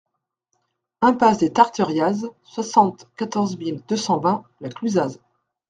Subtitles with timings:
[1.03, 5.19] Impasse des Tarteriaz, soixante-quatorze mille deux cent vingt La Clusaz